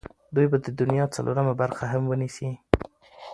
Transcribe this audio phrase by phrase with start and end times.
[0.35, 2.49] دوی به د دنیا څلورمه برخه هم ونیسي.